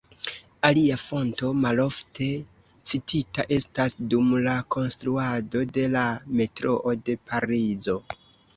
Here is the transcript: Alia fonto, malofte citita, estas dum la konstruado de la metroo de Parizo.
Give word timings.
Alia 0.67 0.95
fonto, 1.01 1.49
malofte 1.65 2.29
citita, 2.93 3.45
estas 3.59 3.99
dum 4.15 4.33
la 4.49 4.57
konstruado 4.79 5.65
de 5.79 5.87
la 5.99 6.09
metroo 6.41 6.99
de 7.07 7.21
Parizo. 7.31 7.99